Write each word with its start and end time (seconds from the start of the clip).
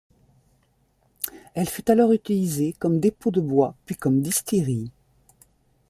Elle 1.53 1.69
fut 1.69 1.91
alors 1.91 2.11
utilisée 2.11 2.73
comme 2.79 2.99
dépôt 2.99 3.29
de 3.29 3.39
bois 3.39 3.75
puis 3.85 3.95
comme 3.97 4.19
distillerie. 4.23 4.89